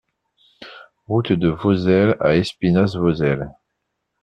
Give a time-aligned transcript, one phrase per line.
[1.07, 3.51] Route de Vozelle à Espinasse-Vozelle